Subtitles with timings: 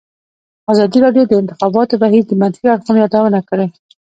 [0.71, 3.67] ازادي راډیو د د انتخاباتو بهیر د منفي اړخونو یادونه کړې.